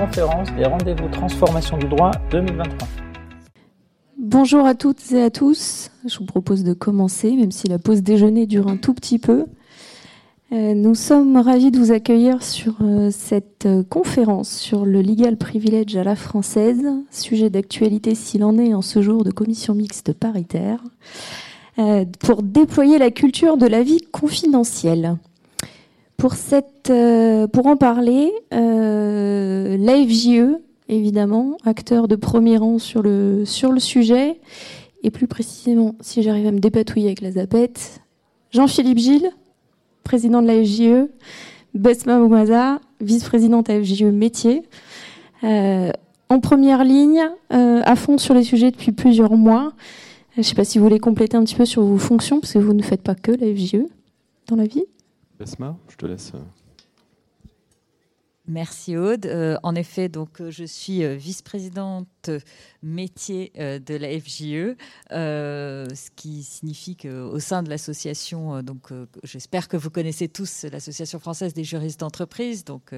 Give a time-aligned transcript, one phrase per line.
[0.00, 2.88] conférence des rendez-vous transformation du droit 2023.
[4.16, 5.90] Bonjour à toutes et à tous.
[6.08, 9.44] Je vous propose de commencer, même si la pause déjeuner dure un tout petit peu.
[10.52, 15.36] Euh, nous sommes ravis de vous accueillir sur euh, cette euh, conférence sur le legal
[15.36, 20.14] privilege à la française, sujet d'actualité s'il en est en ce jour de commission mixte
[20.14, 20.82] paritaire,
[22.20, 25.16] pour déployer la culture de la vie confidentielle.
[26.20, 26.92] Pour, cette,
[27.52, 34.38] pour en parler, l'AFJE, évidemment, acteur de premier rang sur le, sur le sujet,
[35.02, 38.02] et plus précisément, si j'arrive à me dépatouiller avec la zapette,
[38.50, 39.30] Jean-Philippe Gilles,
[40.04, 41.08] président de la FJE,
[41.72, 44.62] Besma Boumaza, vice-présidente à FJE Métier.
[45.44, 45.90] Euh,
[46.28, 49.72] en première ligne, euh, à fond sur les sujets depuis plusieurs mois.
[50.34, 52.52] Je ne sais pas si vous voulez compléter un petit peu sur vos fonctions, parce
[52.52, 53.86] que vous ne faites pas que la FJE
[54.48, 54.84] dans la vie.
[55.40, 56.38] Euh,
[58.46, 59.26] Merci Aude.
[59.26, 62.30] Euh, en effet, donc euh, je suis vice-présidente
[62.82, 64.76] métier de la FJE,
[65.10, 68.88] ce qui signifie qu'au sein de l'association, donc
[69.22, 72.92] j'espère que vous connaissez tous l'association française des juristes d'entreprise, donc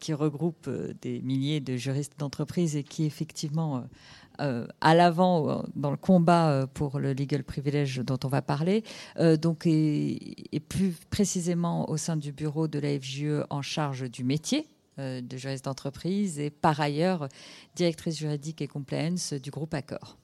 [0.00, 0.68] qui regroupe
[1.00, 3.84] des milliers de juristes d'entreprise et qui effectivement
[4.80, 8.82] à l'avant dans le combat pour le legal privilege dont on va parler,
[9.40, 14.66] donc et, plus précisément au sein du bureau de la FJE en charge du métier,
[14.98, 17.28] euh, de juriste d'entreprise et par ailleurs
[17.74, 20.18] directrice juridique et compliance du groupe Accor.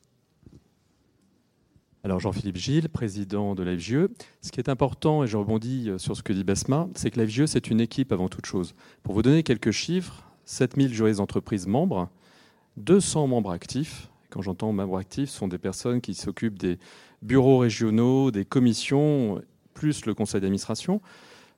[2.05, 4.09] Alors Jean-Philippe Gilles, président de l'AFGE.
[4.43, 7.47] Ce qui est important, et je rebondis sur ce que dit Besma, c'est que l'AFGE,
[7.47, 8.75] c'est une équipe avant toute chose.
[9.03, 12.09] Pour vous donner quelques chiffres, 7000 juristes d'entreprise membres,
[12.77, 14.09] 200 membres actifs.
[14.31, 16.79] Quand j'entends membres actifs, ce sont des personnes qui s'occupent des
[17.23, 19.43] bureaux régionaux, des commissions,
[19.75, 21.01] plus le conseil d'administration.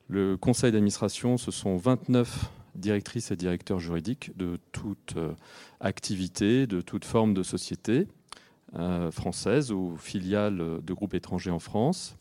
[0.08, 5.32] Le conseil d'administration, ce sont 29 directrices et directeurs juridiques de toute euh,
[5.80, 8.06] activité, de toute forme de société
[8.76, 12.16] euh, française ou filiale de groupes étrangers en France.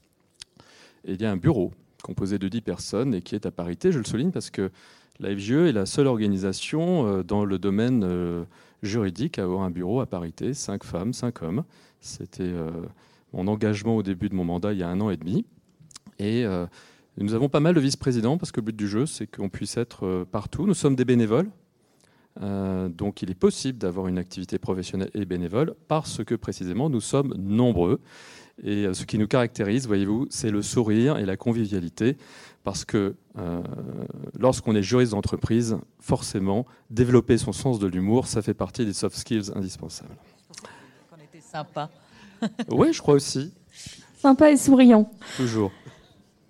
[1.06, 1.72] Et il y a un bureau
[2.08, 3.92] composé de 10 personnes et qui est à parité.
[3.92, 4.72] Je le souligne parce que
[5.20, 8.46] la FGE est la seule organisation euh, dans le domaine
[8.82, 11.64] juridique à avoir un bureau à parité, 5 femmes, 5 hommes.
[12.00, 12.54] C'était
[13.34, 15.46] mon engagement au début de mon mandat il y a un an et demi.
[16.20, 16.46] Et
[17.20, 19.78] nous avons pas mal de vice-présidents parce que le but du jeu, c'est qu'on puisse
[19.78, 20.68] être euh, partout.
[20.68, 21.50] Nous sommes des bénévoles.
[22.42, 27.02] Euh, donc il est possible d'avoir une activité professionnelle et bénévole parce que précisément nous
[27.02, 28.00] sommes nombreux.
[28.64, 32.18] Et euh, ce qui nous caractérise, voyez-vous, c'est le sourire et la convivialité.
[32.64, 33.16] Parce que
[34.38, 39.16] lorsqu'on est juriste d'entreprise, forcément, développer son sens de l'humour, ça fait partie des soft
[39.16, 40.18] skills indispensables.
[41.14, 41.90] On était sympa.
[42.70, 43.54] oui, je crois aussi.
[44.18, 45.10] Sympa et souriant.
[45.38, 45.72] Toujours.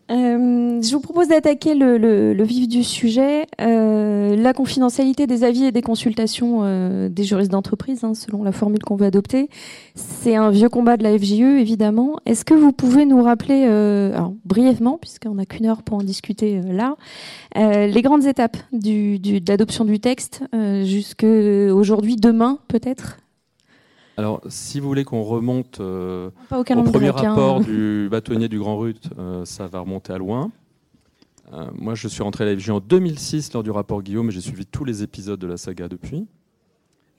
[0.10, 5.72] Euh, je vous propose d'attaquer le, vif du sujet, euh, la confidentialité des avis et
[5.72, 9.50] des consultations euh, des juristes d'entreprise, hein, selon la formule qu'on veut adopter.
[9.96, 12.20] C'est un vieux combat de la FJE, évidemment.
[12.26, 16.62] Est-ce que vous pouvez nous rappeler, alors, brièvement, puisqu'on n'a qu'une heure pour en discuter
[16.62, 16.96] là,
[17.56, 20.44] les grandes étapes du, du, de l'adoption du texte,
[20.84, 21.28] jusqu'à
[21.74, 23.18] aujourd'hui, demain peut-être?
[24.18, 29.10] Alors, si vous voulez qu'on remonte euh, au premier rapport du bâtonnier du Grand Rut,
[29.20, 30.52] euh, ça va remonter à loin.
[31.54, 34.42] Euh, moi, je suis rentré à la en 2006 lors du rapport Guillaume, et j'ai
[34.42, 36.26] suivi tous les épisodes de la saga depuis.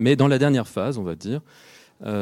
[0.00, 1.41] Mais dans la dernière phase, on va dire,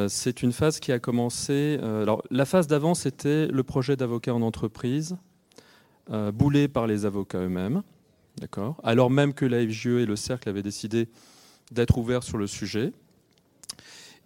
[0.09, 1.79] c'est une phase qui a commencé.
[1.83, 5.17] alors, la phase d'avant, c'était le projet d'avocat en entreprise,
[6.35, 7.83] boulé par les avocats eux-mêmes,
[8.41, 8.77] d'accord?
[8.83, 11.09] Alors même que la FJE et le cercle avaient décidé
[11.71, 12.93] d'être ouverts sur le sujet.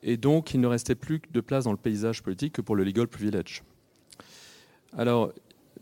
[0.03, 2.84] Et donc, il ne restait plus de place dans le paysage politique que pour le
[2.84, 3.62] legal privilege.
[4.97, 5.33] Alors,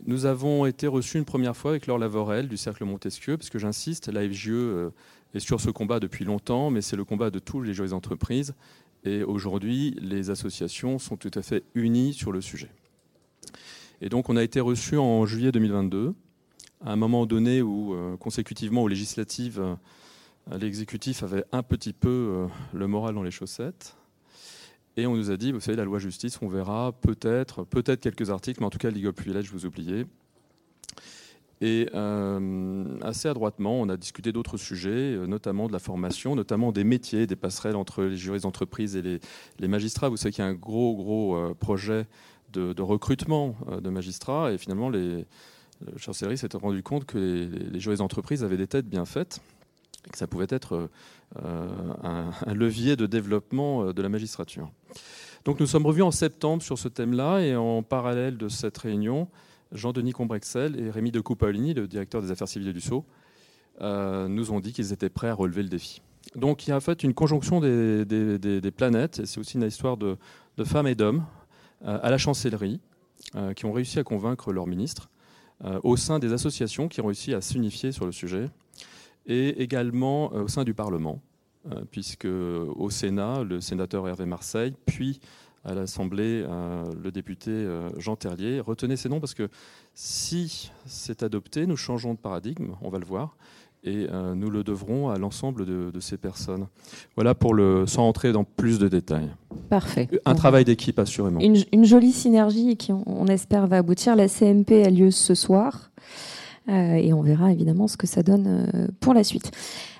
[0.05, 3.59] nous avons été reçus une première fois avec Laure Lavorel du Cercle Montesquieu, parce que
[3.59, 4.89] j'insiste, la FGE euh,
[5.33, 8.53] est sur ce combat depuis longtemps, mais c'est le combat de tous les juristes d'entreprise.
[9.03, 12.69] Et aujourd'hui, les associations sont tout à fait unies sur le sujet.
[14.01, 16.13] Et donc, on a été reçus en juillet 2022,
[16.85, 22.47] à un moment donné où, euh, consécutivement aux législatives, euh, l'exécutif avait un petit peu
[22.73, 23.98] le moral dans les chaussettes.
[24.99, 28.31] Et on nous a dit, vous savez, la loi justice, on verra peut-être, peut-être quelques
[28.31, 30.05] articles, mais en tout cas, Legal Privilege, vous oubliez.
[31.61, 36.73] Et euh, assez adroitement, on a discuté d'autres sujets, euh, notamment de la formation, notamment
[36.73, 39.01] des métiers, des passerelles entre les juristes d'entreprise et
[39.57, 40.09] les, magistrats.
[40.09, 42.05] Vous savez qu'il y a un gros, gros euh, projet
[42.51, 45.25] de, recrutement de magistrats, et finalement, les,
[45.85, 49.39] le chancellerie s'est rendu compte que les, les juristes d'entreprise avaient des têtes bien faites,
[50.11, 50.89] que ça pouvait être
[51.45, 51.67] euh,
[52.03, 54.71] un, levier de développement euh, de la magistrature.
[55.45, 59.27] Donc nous sommes revus en septembre sur ce thème-là et en parallèle de cette réunion,
[59.71, 63.05] Jean-Denis Combrexel et Rémi de Coupaolini, le directeur des affaires civiles du Sceau,
[63.81, 66.01] euh, nous ont dit qu'ils étaient prêts à relever le défi.
[66.35, 69.97] Donc il y a en fait une conjonction des, planètes, et c'est aussi une histoire
[69.97, 70.17] de,
[70.65, 71.25] femmes et d'hommes
[71.85, 72.81] à la chancellerie
[73.55, 75.09] qui ont réussi à convaincre leur ministre,
[75.83, 78.49] au sein des associations qui ont réussi à s'unifier sur le sujet,
[79.29, 81.21] et également au sein du Parlement,
[81.91, 85.21] puisque au Sénat, le sénateur Hervé Marseille, puis
[85.63, 86.43] à l'Assemblée
[87.03, 87.67] le député
[87.97, 88.59] Jean Terlier.
[88.59, 89.49] Retenez ces noms parce que
[89.93, 93.35] si c'est adopté, nous changeons de paradigme, on va le voir,
[93.83, 96.67] et euh, nous le devrons à l'ensemble de, ces personnes.
[97.15, 99.29] Voilà pour le, sans entrer dans plus de détails.
[99.69, 100.09] Parfait.
[100.25, 101.39] Un travail d'équipe assurément.
[101.39, 104.15] Une, jolie synergie qui, on, espère, va aboutir.
[104.15, 106.38] La CMP a lieu ce soir euh,
[106.69, 109.51] et on verra évidemment ce que ça donne euh, pour la suite.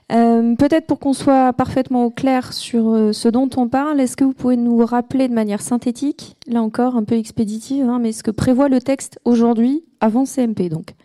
[0.10, 4.34] Peut-être pour qu'on soit parfaitement au clair sur ce dont on parle, est-ce que vous
[4.34, 8.32] pouvez nous rappeler de manière synthétique, là encore un peu expéditive, hein, mais ce que
[8.32, 10.96] prévoit le texte aujourd'hui avant CMP donc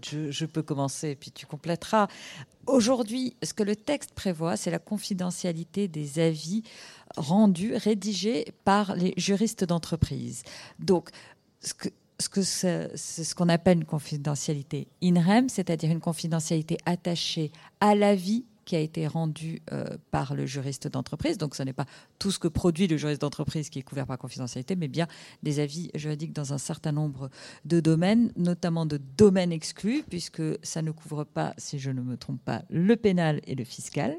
[0.00, 2.08] je, peux commencer et puis tu compléteras.
[2.66, 6.62] Aujourd'hui, ce que le texte prévoit, c'est la confidentialité des avis
[7.16, 10.44] rendus, rédigés par les juristes d'entreprise.
[10.78, 11.10] Donc,
[11.60, 11.88] ce que,
[12.22, 17.94] ce que c'est ce qu'on appelle une confidentialité in rem, c'est-à-dire une confidentialité attachée à
[17.94, 21.36] l'avis qui a été rendu euh, par le juriste d'entreprise.
[21.36, 21.86] Donc ce n'est pas
[22.18, 25.06] tout ce que produit le juriste d'entreprise qui est couvert par confidentialité, mais bien
[25.42, 27.28] des avis juridiques dans un certain nombre
[27.64, 32.16] de domaines, notamment de domaines exclus, puisque ça ne couvre pas, si je ne me
[32.16, 34.16] trompe pas, le pénal et le fiscal.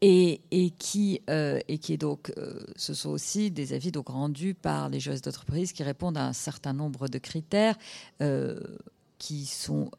[0.00, 0.40] Et,
[0.78, 4.88] qui, euh, et qui est donc, euh, ce sont aussi des avis donc rendus par
[4.88, 7.76] les juristes d'entreprise qui répondent à un certain nombre de critères
[9.18, 9.90] qui sont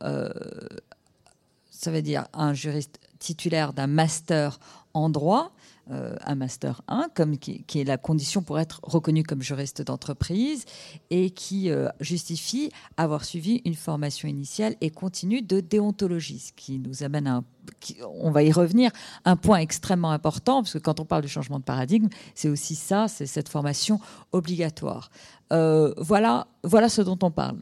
[1.80, 4.60] ça veut dire un juriste titulaire d'un master
[4.94, 5.52] en droit,
[5.92, 10.66] euh, un master 1, comme, qui, est la condition pour être reconnu comme juriste d'entreprise,
[11.10, 16.80] et qui euh, justifie avoir suivi une formation initiale et continue de déontologie, ce qui
[16.80, 17.44] nous amène à un
[18.20, 18.92] on va y revenir,
[19.26, 22.76] un point extrêmement important, parce que quand on parle du changement de paradigme, c'est aussi
[22.76, 24.00] ça, c'est cette formation
[24.32, 25.12] obligatoire.
[25.54, 27.58] Euh, voilà, voilà ce dont on parle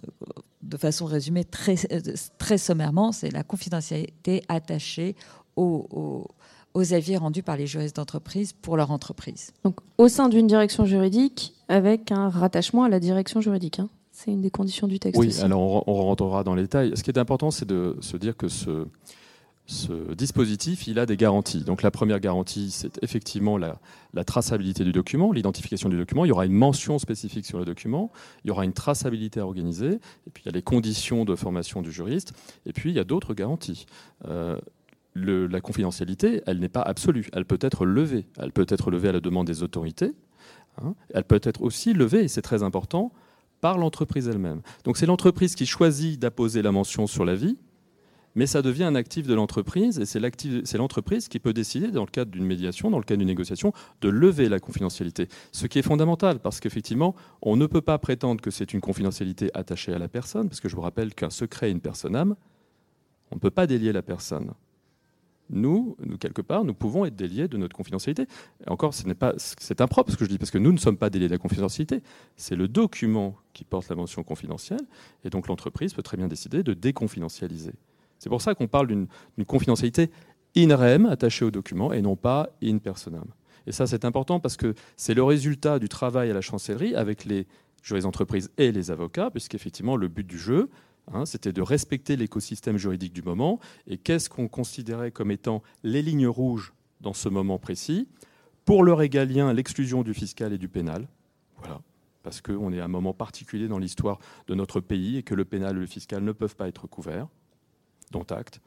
[0.61, 1.75] de façon résumée très,
[2.37, 5.15] très sommairement, c'est la confidentialité attachée
[6.77, 9.51] aux, avis rendus par les juristes d'entreprise pour leur entreprise.
[9.63, 13.79] Donc, au sein d'une direction juridique, avec un rattachement à la direction juridique.
[13.79, 13.89] Hein.
[14.11, 15.19] C'est une des conditions du texte.
[15.19, 16.93] Oui, alors on, on rentrera dans les détails.
[16.95, 18.87] Ce qui est important, c'est de se dire que ce,
[19.67, 21.63] ce dispositif, il a des garanties.
[21.63, 23.79] Donc la première garantie, c'est effectivement la,
[24.25, 26.25] traçabilité du document, l'identification du document.
[26.25, 28.11] Il y aura une mention spécifique sur le document,
[28.43, 31.35] il y aura une traçabilité à organiser, et puis il y a les conditions de
[31.35, 32.33] formation du juriste,
[32.65, 33.85] et puis il y a d'autres garanties.
[34.25, 34.57] Euh,
[35.25, 38.27] la confidentialité, elle n'est pas absolue, elle peut être levée.
[38.37, 40.13] Elle peut être levée à la demande des autorités,
[40.81, 40.95] hein.
[41.13, 43.11] elle peut être aussi levée, et c'est très important,
[43.61, 44.61] par l'entreprise elle-même.
[44.83, 47.57] Donc c'est l'entreprise qui choisit d'apposer la mention sur l'avis,
[48.35, 52.11] mais ça devient un actif de l'entreprise et c'est l'entreprise qui peut décider, dans le
[52.11, 55.27] cadre d'une médiation, dans le cadre d'une négociation, de lever la confidentialité.
[55.51, 59.49] Ce qui est fondamental parce qu'effectivement, on ne peut pas prétendre que c'est une confidentialité
[59.55, 62.35] attachée à la personne, parce que je vous rappelle qu'un secret est une personne âme.
[63.31, 64.53] On ne peut pas délier la personne.
[65.49, 68.27] Nous, nous, quelque part, nous pouvons être déliés de notre confidentialité.
[68.67, 70.97] Encore, ce n'est pas, c'est impropre ce que je dis, parce que nous ne sommes
[70.97, 72.01] pas déliés de la confidentialité.
[72.35, 74.81] C'est le document qui porte la mention confidentielle,
[75.23, 77.73] et donc l'entreprise peut très bien décider de déconfidentialiser.
[78.19, 79.07] C'est pour ça qu'on parle d'une
[79.45, 80.09] confidentialité
[80.55, 83.25] in rem attachée au document et non pas in personam.
[83.67, 87.25] Et ça, c'est important parce que c'est le résultat du travail à la chancellerie avec
[87.25, 87.47] les
[87.83, 90.69] juristes d'entreprise et les avocats, puisqu'effectivement, le but du jeu,
[91.11, 93.59] hein, c'était de respecter l'écosystème juridique du moment.
[93.87, 98.07] Et qu'est-ce qu'on considérait comme étant les lignes rouges dans ce moment précis?
[98.65, 101.07] Pour le régalien, l'exclusion du fiscal et du pénal.
[101.57, 101.81] Voilà.
[102.23, 105.45] Parce qu'on est à un moment particulier dans l'histoire de notre pays et que le
[105.45, 107.27] pénal et le fiscal ne peuvent pas être couverts
[108.11, 108.59] dont acte.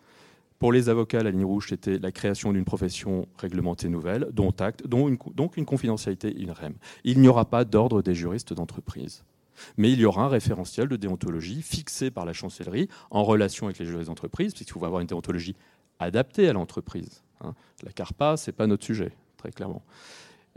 [0.58, 4.86] Pour les avocats, la ligne rouge, c'était la création d'une profession réglementée nouvelle, dont acte,
[4.86, 6.74] donc une confidentialité INREM.
[7.04, 9.24] Il n'y aura pas d'ordre des juristes d'entreprise.
[9.76, 13.78] Mais il y aura un référentiel de déontologie fixé par la chancellerie en relation avec
[13.78, 15.56] les d'entreprise, puisqu'il faut avoir une déontologie
[15.98, 17.22] adaptée à l'entreprise.
[17.42, 17.54] Hein.
[17.82, 19.82] La CARPA, ce n'est pas notre sujet, très clairement.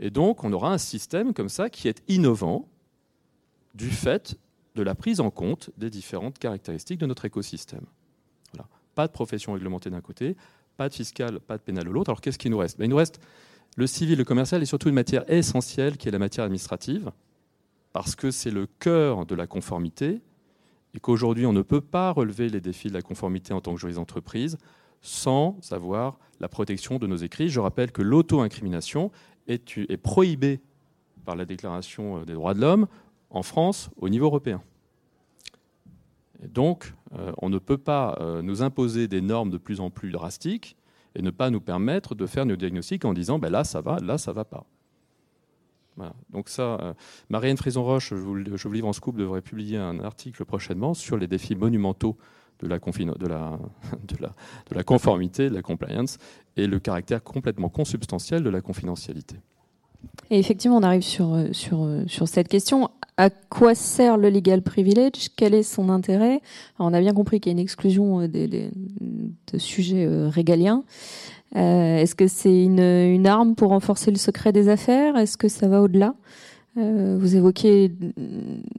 [0.00, 2.68] Et donc, on aura un système comme ça qui est innovant
[3.74, 4.36] du fait
[4.74, 7.84] de la prise en compte des différentes caractéristiques de notre écosystème.
[8.94, 10.36] Pas de profession réglementée d'un côté,
[10.76, 12.10] pas de fiscal, pas de pénal de l'autre.
[12.10, 12.78] Alors qu'est-ce qui nous reste?
[12.78, 13.20] Ben, Il nous reste
[13.76, 17.10] le civil, le commercial et surtout une matière essentielle qui est la matière administrative,
[17.94, 20.20] parce que c'est le cœur de la conformité
[20.94, 23.80] et qu'aujourd'hui on ne peut pas relever les défis de la conformité en tant que
[23.80, 24.58] juriste d'entreprise
[25.00, 27.48] sans avoir la protection de nos écrits.
[27.48, 29.12] Je rappelle que l'auto-incrimination
[29.46, 30.60] est, est prohibée
[31.24, 32.88] par la Déclaration des droits de l'homme
[33.30, 34.60] en France au niveau européen.
[36.42, 40.10] Donc, euh, on ne peut pas euh, nous imposer des normes de plus en plus
[40.10, 40.76] drastiques
[41.14, 44.00] et ne pas nous permettre de faire nos diagnostics en disant ben là ça va,
[44.00, 44.66] là ça va pas.
[46.30, 46.94] Donc ça, euh,
[47.28, 48.34] Marianne Frison-Roche, je, vous,
[48.72, 52.16] livre en scoop, devrait publier un article prochainement sur les défis monumentaux
[52.62, 52.78] de la,
[54.84, 56.18] conformité, de la compliance,
[56.56, 59.36] et le caractère complètement consubstantiel de la confidentialité.
[60.30, 62.90] Et effectivement, on arrive sur, euh, sur, euh, sur cette question.
[63.16, 65.30] À quoi sert le legal privilege?
[65.36, 66.40] Quel est son intérêt?
[66.78, 70.84] On a bien compris qu'il y a une exclusion euh, des, de sujets régaliens.
[71.54, 75.16] Est-ce que c'est une, arme pour renforcer le secret des affaires?
[75.16, 76.14] Est-ce que ça va au-delà?
[76.76, 77.92] Vous évoquez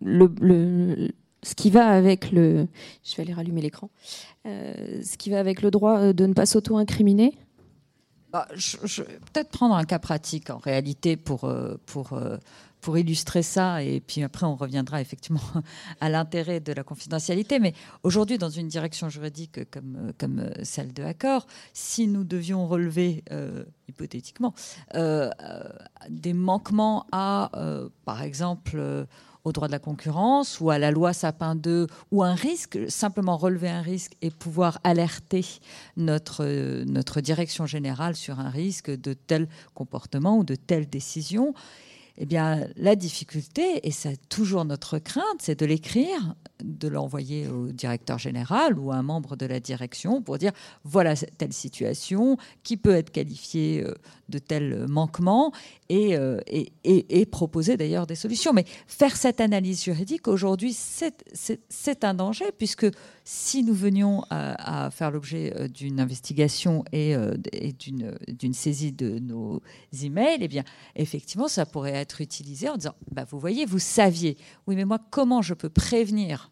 [0.04, 2.68] ce qui va avec le.
[3.04, 3.90] Je vais aller rallumer l'écran.
[4.46, 7.34] ce qui va avec le droit de ne pas s'auto-incriminer?
[8.36, 12.36] Bah, je, peut-être prendre un cas pratique en réalité pour, euh, pour, euh,
[12.86, 15.42] pour illustrer ça, et puis après on reviendra effectivement
[16.02, 17.58] à l'intérêt de la confidentialité.
[17.58, 17.74] Mais
[18.04, 23.64] aujourd'hui, dans une direction juridique comme, comme celle de Accor, si nous devions relever, euh,
[23.88, 24.54] hypothétiquement,
[26.10, 27.50] des manquements à,
[28.06, 29.08] par exemple,
[29.46, 33.38] au droit de la concurrence ou à la loi Sapin 2 ou un risque, simplement
[33.38, 35.46] relever un risque et pouvoir alerter
[35.98, 41.54] notre, notre direction générale sur un risque de tel comportement ou de telle décision,
[42.18, 47.68] eh bien, la difficulté, et c'est toujours notre crainte, c'est de l'écrire, de l'envoyer au
[47.72, 50.52] directeur général ou à un membre de la direction pour dire
[50.84, 53.94] voilà telle situation qui peut être qualifiée euh,
[54.30, 55.52] de tel manquement
[55.92, 58.54] euh, et, et, et, proposer d'ailleurs des solutions.
[58.54, 62.88] Mais faire cette analyse juridique aujourd'hui, c'est un danger puisque
[63.24, 67.16] si nous venions à, faire l'objet euh, d'une investigation et,
[67.78, 69.62] d'une saisie de nos
[70.02, 70.64] emails, eh bien,
[70.96, 74.38] effectivement, ça pourrait être utilisé en disant bah, Vous voyez, vous saviez.
[74.68, 76.52] Oui, mais moi, comment je peux prévenir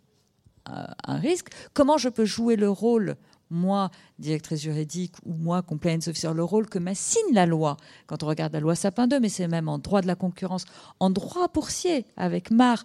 [0.66, 1.50] un risque?
[1.74, 3.18] Comment je peux jouer le rôle
[3.54, 8.28] moi, directrice juridique, ou moi, compliance officer, le rôle que m'assigne la loi, quand on
[8.28, 10.66] regarde la loi Sapin 2, mais c'est même en droit de la concurrence,
[11.00, 12.84] en droit boursier, avec MAR,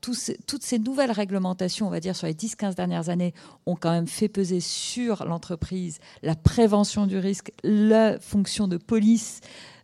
[0.00, 3.34] toutes ces nouvelles réglementations, on va dire, sur les 10-15 dernières années,
[3.66, 9.40] ont quand même fait peser sur l'entreprise la prévention du risque, la fonction de police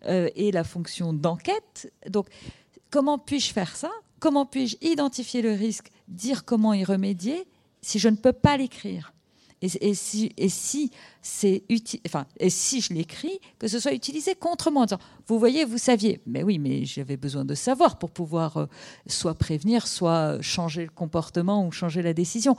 [0.07, 1.93] euh, et la fonction d'enquête.
[2.09, 2.29] Donc,
[2.91, 3.91] comment puis-je faire ça?
[4.21, 7.47] Comment puis-je identifier le risque, dire comment y remédier?
[7.83, 9.13] Si je ne peux pas l'écrire
[9.61, 11.65] et, si, et si c'est
[12.07, 15.65] enfin, et si je l'écris, que ce soit utilisé contre moi en disant, vous voyez,
[15.65, 18.67] vous saviez, mais oui, mais j'avais besoin de savoir pour pouvoir euh,
[19.07, 22.57] soit prévenir, soit changer le comportement ou changer la décision.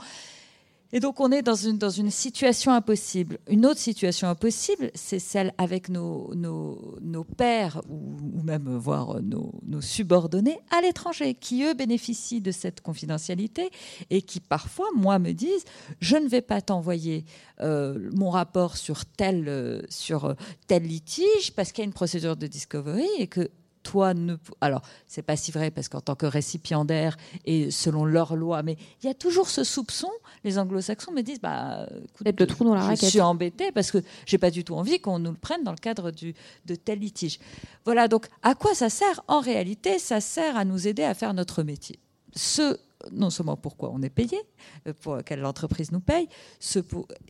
[0.92, 3.38] Et donc on est dans une, situation impossible.
[3.48, 9.52] Une autre situation impossible, c'est celle avec nos, nos, nos pères ou, même voire nos,
[9.66, 13.70] nos subordonnés à l'étranger, qui eux bénéficient de cette confidentialité
[14.10, 15.64] et qui parfois, moi, me disent,
[16.00, 17.24] je ne vais pas t'envoyer
[17.60, 20.34] euh, mon rapport sur tel, euh, sur
[20.66, 23.50] tel litige parce qu'il y a une procédure de discovery et que
[23.82, 24.36] toi ne.
[24.60, 28.76] Alors, c'est pas si vrai parce qu'en tant que récipiendaire et selon leur loi, mais
[29.02, 30.10] il y a toujours ce soupçon.
[30.44, 33.98] Les anglo-saxons me disent bah, écoute, le trou dans la je suis embêté parce que
[34.26, 36.34] j'ai pas du tout envie qu'on nous le prenne dans le cadre du,
[36.66, 37.38] de tel litige.
[37.84, 39.22] Voilà, donc à quoi ça sert?
[39.28, 41.98] En réalité, ça sert à nous aider à faire notre métier.
[42.34, 42.78] Ce
[43.12, 44.38] non seulement pourquoi on est payé,
[44.86, 46.80] euh, pour quelle l'entreprise nous paye, ce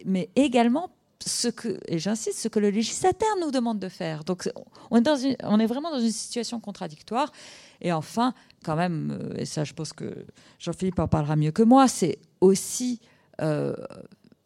[0.04, 0.90] mais également
[1.25, 4.25] ce que, et j'insiste, ce que le législateur nous demande de faire.
[4.25, 4.49] Donc
[4.91, 7.33] on est, dans on est vraiment dans une situation contradictoire.
[7.81, 8.35] Et enfin,
[8.65, 10.27] quand même, euh, et ça je pense que
[10.59, 13.00] Jean-Philippe en parlera mieux que moi, c'est aussi
[13.41, 13.75] euh,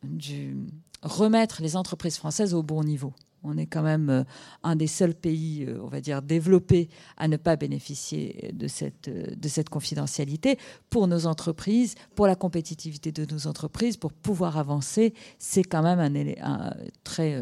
[0.02, 0.56] du,
[1.02, 3.12] remettre les entreprises françaises au bon niveau.
[3.44, 4.24] On est quand même euh,
[4.62, 9.08] un des seuls pays, euh, on va dire, développés à ne pas bénéficier de cette,
[9.08, 10.58] euh, de cette confidentialité
[10.88, 15.12] pour nos entreprises, pour la compétitivité de nos entreprises, pour pouvoir avancer.
[15.38, 16.00] C'est quand même
[16.40, 16.74] un,
[17.04, 17.34] très...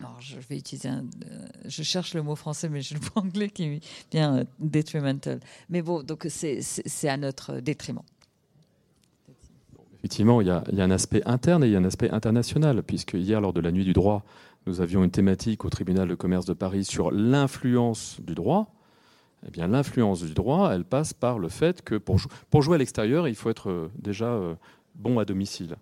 [0.00, 1.04] alors je vais utiliser un,
[1.66, 5.40] je cherche le mot français, mais j'ai le mot anglais qui vient detrimental.
[5.68, 8.02] Mais bon, donc c'est à notre détriment.
[10.02, 13.12] Effectivement, il y, a, un aspect interne et il y a un aspect international, puisque
[13.12, 14.24] hier, lors de la nuit du droit,
[14.66, 18.74] nous avions une thématique au tribunal de commerce de Paris sur l'influence du droit.
[19.46, 22.18] Eh bien, l'influence du droit, elle passe par le fait que pour,
[22.62, 24.54] jouer à l'extérieur, il faut être euh, déjà euh,
[24.94, 25.76] bon à domicile.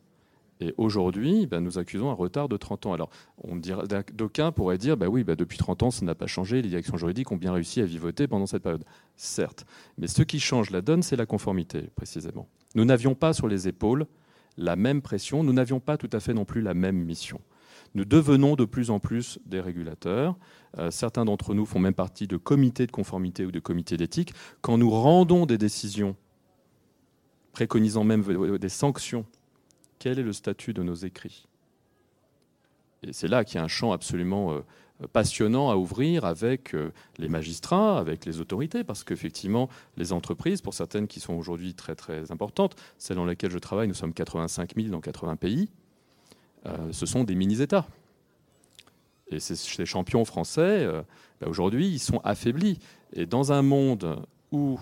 [0.61, 2.93] Et aujourd'hui, ben, nous accusons un retard de 30 ans.
[2.93, 3.11] Alors,
[4.13, 6.97] d'aucuns pourraient dire, bah oui, bah, depuis 30 ans, ça n'a pas changé, les directions
[6.97, 8.85] juridiques ont bien réussi à vivoter pendant cette période.
[9.17, 9.67] Certes,
[9.99, 12.47] mais ce qui change la donne, c'est la conformité, précisément.
[12.75, 14.07] Nous n'avions pas sur les épaules
[14.57, 17.41] la même pression, nous n'avions pas tout à fait non plus la même mission.
[17.95, 20.37] Nous devenons de plus en plus des régulateurs.
[20.79, 24.33] Euh, certains d'entre nous font même partie de comités de conformité ou de comités d'éthique.
[24.61, 26.17] Quand nous rendons des décisions,
[27.53, 28.23] préconisant même
[28.59, 29.27] des sanctions,
[29.99, 31.49] quel est le statut de nos écrits?
[33.03, 34.63] Et c'est là qu'il y a un champ absolument
[35.13, 36.77] passionnant à ouvrir avec
[37.19, 41.97] les magistrats, avec les autorités, parce qu'effectivement, les entreprises, pour certaines qui sont aujourd'hui très
[41.97, 45.71] très importantes, celles dans lesquelles je travaille, nous sommes 85 000 dans 80 pays,
[46.91, 47.87] ce sont des mini-États.
[49.29, 50.87] Et ces champions français,
[51.41, 52.79] bah, aujourd'hui, ils sont affaiblis.
[53.13, 54.79] Et dans un monde où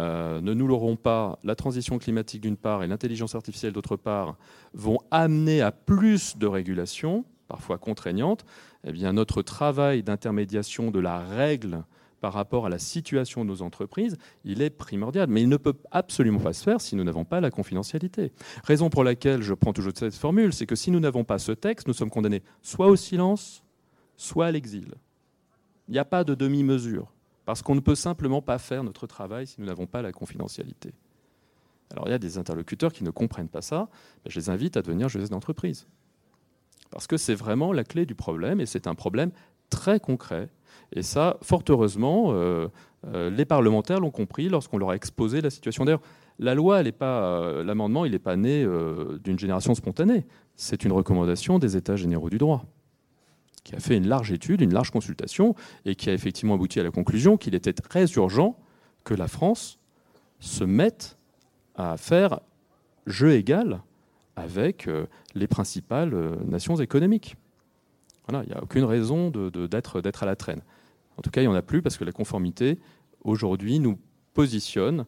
[0.00, 4.36] euh, ne nous l'aurons pas, la transition climatique d'une part et l'intelligence artificielle d'autre part
[4.72, 8.44] vont amener à plus de régulation, parfois contraignantes,
[8.84, 11.84] eh notre travail d'intermédiation de la règle
[12.24, 15.28] par rapport à la situation de nos entreprises, il est primordial.
[15.28, 18.32] Mais il ne peut absolument pas se faire si nous n'avons pas la confidentialité.
[18.62, 21.52] Raison pour laquelle je prends toujours cette formule, c'est que si nous n'avons pas ce
[21.52, 23.62] texte, nous sommes condamnés soit au silence,
[24.16, 24.94] soit à l'exil.
[25.86, 27.12] Il n'y a pas de demi-mesure.
[27.44, 30.94] Parce qu'on ne peut simplement pas faire notre travail si nous n'avons pas la confidentialité.
[31.90, 33.90] Alors il y a des interlocuteurs qui ne comprennent pas ça,
[34.24, 35.86] mais je les invite à devenir juristes d'entreprise.
[36.90, 39.30] Parce que c'est vraiment la clé du problème, et c'est un problème
[39.68, 40.48] très concret.
[40.94, 42.68] Et ça, fort heureusement, euh,
[43.08, 45.84] euh, les parlementaires l'ont compris lorsqu'on leur a exposé la situation.
[45.84, 46.00] D'ailleurs,
[46.38, 48.66] la loi, euh, l'amendement, il n'est pas né
[49.22, 50.24] d'une génération spontanée.
[50.54, 52.64] C'est une recommandation des États généraux du droit
[53.64, 55.54] qui a fait une large étude, une large consultation,
[55.86, 58.58] et qui a effectivement abouti à la conclusion qu'il était très urgent
[59.04, 59.78] que la France
[60.38, 61.16] se mette
[61.74, 62.40] à faire
[63.06, 63.80] jeu égal
[64.36, 64.86] avec
[65.34, 67.36] les principales nations économiques.
[68.28, 70.60] Voilà, il n'y a aucune raison d'être à la traîne.
[71.16, 72.78] En tout cas, il n'y en a plus parce que la conformité,
[73.22, 73.98] aujourd'hui, nous
[74.32, 75.06] positionne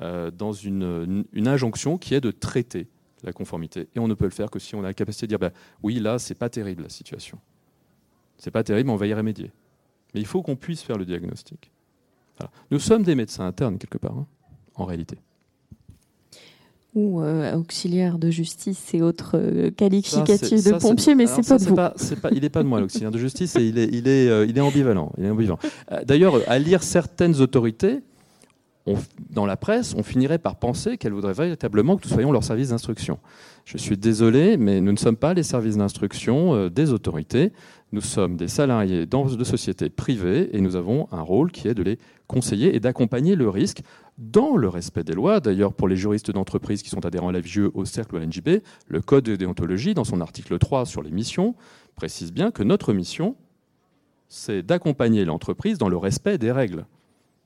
[0.00, 2.88] euh, dans une, injonction qui est de traiter
[3.22, 3.88] la conformité.
[3.94, 5.52] Et on ne peut le faire que si on a la capacité de dire, bah,
[5.82, 7.38] oui, là, c'est pas terrible la situation.
[8.36, 9.52] C'est pas terrible, on va y remédier.
[10.12, 11.70] Mais il faut qu'on puisse faire le diagnostic.
[12.70, 14.26] Nous sommes des médecins internes, quelque part, hein,
[14.74, 15.18] en réalité.
[16.94, 21.64] Ou euh, auxiliaire de justice et autres euh, qualificatifs de pompiers, mais c'est pas de
[21.64, 21.74] vous.
[21.74, 21.92] Pas,
[22.30, 24.56] il n'est pas de moi, l'auxiliaire de justice, et il est, il est, euh, il
[24.56, 25.12] est ambivalent.
[25.18, 25.58] Il est ambivalent.
[26.06, 28.00] D'ailleurs, à lire certaines autorités,
[29.30, 32.68] dans la presse, on finirait par penser qu'elles voudraient véritablement que nous soyons leur service
[32.68, 33.18] d'instruction.
[33.64, 37.52] Je suis désolé, mais nous ne sommes pas les services d'instruction des autorités.
[37.92, 41.74] Nous sommes des salariés dans de sociétés privées et nous avons un rôle qui est
[41.74, 43.82] de les conseiller et d'accompagner le risque
[44.18, 45.40] dans le respect des lois.
[45.40, 48.20] D'ailleurs, pour les juristes d'entreprise qui sont adhérents à la VIE, au cercle ou à
[48.20, 51.54] l'NJB, le Code de déontologie, dans son article 3 sur les missions,
[51.96, 53.36] précise bien que notre mission,
[54.28, 56.86] c'est d'accompagner l'entreprise dans le respect des règles.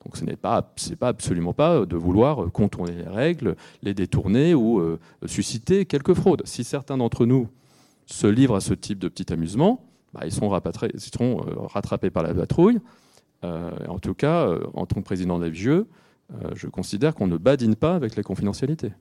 [0.05, 4.79] Donc ce n'est pas, pas absolument pas de vouloir contourner les règles, les détourner ou
[4.79, 6.41] euh, susciter quelques fraudes.
[6.45, 7.49] Si certains d'entre nous
[8.05, 12.33] se livrent à ce type de petit amusement, bah, ils, seront euh, rattrapés par la
[12.33, 12.79] patrouille.
[13.43, 15.85] Euh, en tout cas, en tant que président des vieux,
[16.55, 18.91] je considère qu'on ne badine pas avec la confidentialité.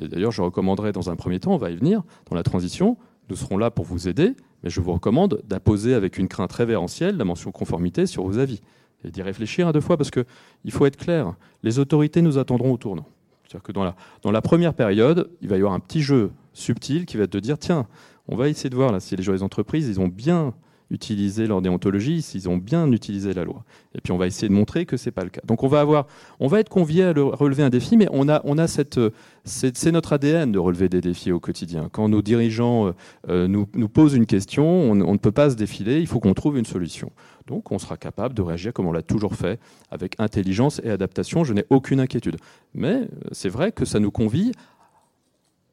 [0.00, 2.96] Et d'ailleurs, je recommanderais dans un premier temps, on va y venir, dans la transition,
[3.28, 7.16] nous serons là pour vous aider, mais je vous recommande d'apposer avec une crainte révérentielle
[7.16, 8.60] la mention conformité sur vos avis
[9.04, 12.72] et d'y réfléchir à deux fois parce qu'il faut être clair, les autorités nous attendront
[12.72, 13.06] au tournant.
[13.46, 17.16] C'est-à-dire que dans la, première période, il va y avoir un petit jeu subtil qui
[17.16, 17.86] va de dire tiens,
[18.26, 20.54] on va essayer de voir là, si les juristes d'entreprise, ils ont bien
[20.90, 23.64] utilisé leur déontologie, s'ils ont bien utilisé la loi.
[23.94, 25.40] Et puis on va essayer de montrer que ce n'est pas le cas.
[25.44, 26.06] Donc on va avoir,
[26.40, 29.00] on va être convié à relever un défi, mais on a, on a cette,
[29.44, 31.88] c'est notre ADN de relever des défis au quotidien.
[31.90, 32.92] Quand nos dirigeants
[33.28, 36.20] euh, nous, nous, posent une question, on, on, ne peut pas se défiler, il faut
[36.20, 37.10] qu'on trouve une solution.
[37.46, 41.44] Donc on sera capable de réagir comme on l'a toujours fait, avec intelligence et adaptation.
[41.44, 42.36] Je n'ai aucune inquiétude.
[42.74, 44.52] Mais euh, c'est vrai que ça nous convie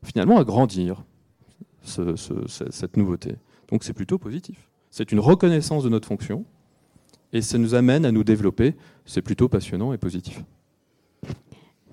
[0.04, 1.04] finalement à grandir,
[1.84, 3.36] cette nouveauté.
[3.70, 4.71] Donc c'est plutôt positif.
[4.92, 6.44] C'est une reconnaissance de notre fonction
[7.34, 8.76] et ça nous amène à nous développer.
[9.06, 10.44] C'est plutôt passionnant et positif.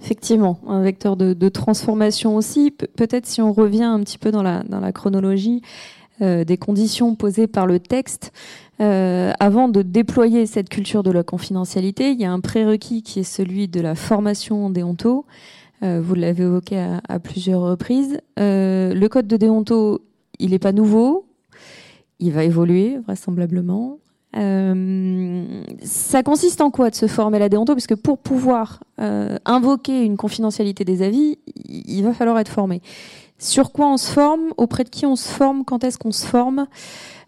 [0.01, 2.71] Effectivement, un vecteur de, transformation aussi.
[2.71, 5.63] Peut-être si on revient un petit peu dans la, chronologie
[6.21, 8.33] euh, des conditions posées par le texte,
[8.81, 13.21] euh, avant de déployer cette culture de la confidentialité, il y a un prérequis qui
[13.21, 15.25] est celui de la formation déonto.
[15.83, 18.21] Euh, vous l'avez évoqué à, plusieurs reprises.
[18.37, 20.03] Le code de déonto,
[20.39, 21.28] il n'est pas nouveau.
[22.21, 23.99] Il va évoluer vraisemblablement.
[24.37, 27.75] Euh, ça consiste en quoi de se former à la déonto?
[27.75, 32.83] Puisque pour pouvoir invoquer une confidentialité des avis, il va falloir être formé.
[33.39, 34.53] Sur quoi on se forme?
[34.57, 35.65] Auprès de qui on se forme?
[35.65, 36.67] Quand est-ce qu'on se forme?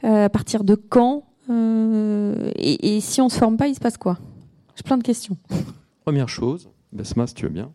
[0.02, 1.24] À partir de quand?
[1.48, 4.18] Et, et, si on se forme pas, il se passe quoi?
[4.76, 5.36] J'ai plein de questions.
[6.04, 7.70] Première chose, Besma, si tu veux bien?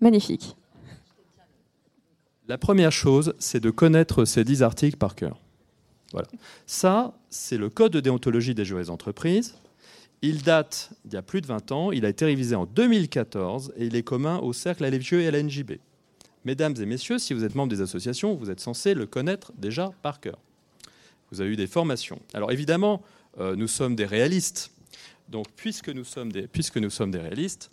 [0.00, 0.56] Magnifique.
[2.48, 5.40] La première chose, c'est de connaître ces dix articles par cœur.
[6.12, 6.28] Voilà.
[6.66, 9.56] Ça, c'est le code de déontologie des juristes d'entreprise.
[10.22, 11.92] Il date d'il y a plus de 20 ans.
[11.92, 15.26] Il a été révisé en 2014 et il est commun au cercle à l'FGE et
[15.26, 15.42] à la.
[16.44, 19.90] Mesdames et messieurs, si vous êtes membre des associations, vous êtes censés le connaître déjà
[20.02, 20.38] par cœur.
[21.32, 22.20] Vous avez eu des formations.
[22.34, 23.02] Alors évidemment,
[23.40, 24.70] euh, nous sommes des réalistes.
[25.28, 27.72] Donc puisque nous sommes des, puisque nous sommes des réalistes,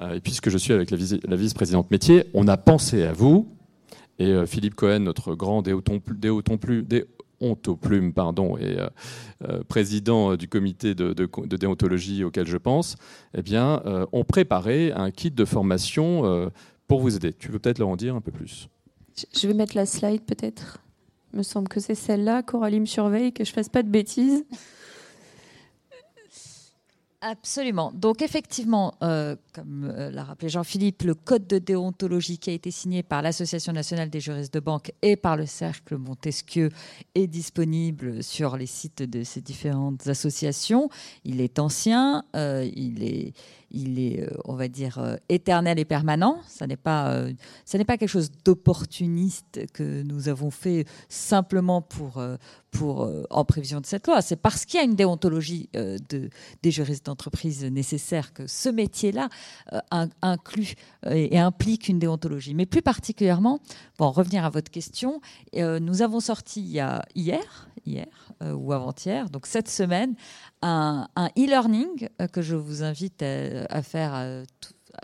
[0.00, 3.48] euh, et puisque je suis avec la, vice-présidente métier, on a pensé à vous.
[4.18, 8.78] Et euh, Philippe Cohen, notre grand déontoplume, pardon, et
[9.68, 11.12] président du comité de,
[11.56, 12.96] déontologie auquel je pense,
[13.36, 16.50] eh bien, ont préparé un kit de formation
[16.88, 17.34] pour vous aider.
[17.34, 18.68] Tu veux peut-être leur en dire un peu plus?
[19.34, 20.78] Je vais mettre la slide peut-être?
[21.32, 22.42] Il me semble que c'est celle-là.
[22.42, 24.44] Coralie me surveille, que je fasse pas de bêtises.
[27.22, 27.92] Absolument.
[27.94, 32.70] Donc effectivement, euh, comme euh, l'a rappelé Jean-Philippe, le code de déontologie qui a été
[32.70, 36.70] signé par l'Association nationale des juristes de banque et par le Cercle Montesquieu
[37.14, 40.90] est disponible sur les sites de ces différentes associations.
[41.24, 43.32] Il est ancien, euh, il est
[43.70, 46.40] il est, euh, on va dire, euh, éternel et permanent.
[46.46, 47.32] Ça n'est pas, euh,
[47.64, 52.22] ça n'est pas quelque chose d'opportuniste que nous avons fait simplement pour,
[52.70, 54.22] pour en prévision de cette loi.
[54.22, 56.30] C'est parce qu'il y a une déontologie de,
[56.62, 59.28] des juristes d'entreprise nécessaire que ce métier-là
[60.22, 60.74] inclut
[61.10, 62.54] et, implique une déontologie.
[62.54, 63.60] Mais plus particulièrement,
[63.96, 65.20] pour revenir à votre question,
[65.54, 68.06] nous avons sorti hier, hier
[68.40, 70.14] ou avant-hier, donc cette semaine,
[70.62, 74.44] un, e-learning que je vous invite à, faire euh,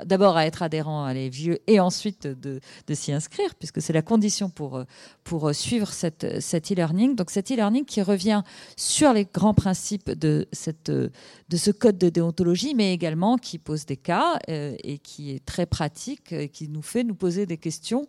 [0.05, 2.61] d'abord à être adhérent à les vieux et ensuite de,
[2.95, 4.85] s'y inscrire, puisque c'est la condition pour, euh,
[5.25, 7.15] pour suivre cette, cet e-learning.
[7.15, 8.43] Donc cet e-learning qui revient
[8.77, 11.11] sur les grands principes de, cette, de
[11.57, 16.33] ce code de déontologie, mais également qui pose des cas et qui est très pratique,
[16.33, 18.07] et qui nous fait nous poser des questions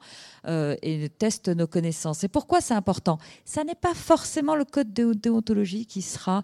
[0.48, 2.24] et teste nos connaissances.
[2.24, 3.18] Et pourquoi c'est important?
[3.46, 6.44] Ça n'est pas forcément le code de déontologie qui sera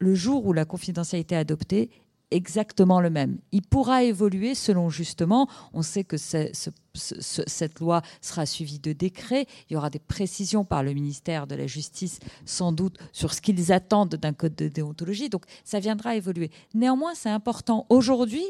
[0.00, 1.90] le jour où la confidentialité est adoptée,
[2.30, 3.38] exactement le même.
[3.52, 9.74] Il pourra évoluer selon justement, on sait que cette loi sera suivie de décrets, il
[9.74, 13.72] y aura des précisions par le ministère de la Justice sans doute sur ce qu'ils
[13.72, 16.50] attendent d'un code de déontologie, donc ça viendra évoluer.
[16.74, 18.44] Néanmoins, c'est important aujourd'hui,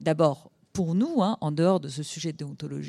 [0.00, 2.44] d'abord pour nous, hein, en dehors de ce sujet de,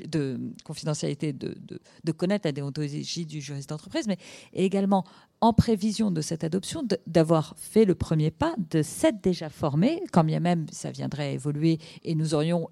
[0.09, 1.55] de confidentialité, de,
[2.03, 4.17] de, connaître la déontologie du juriste d'entreprise, mais
[4.51, 5.05] également
[5.39, 10.25] en prévision de cette adoption, d'avoir fait le premier pas, de s'être déjà formé, quand
[10.25, 12.69] bien même ça viendrait évoluer et nous aurions